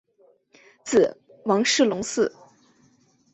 [0.83, 1.15] 子
[1.45, 2.31] 王士隆嗣。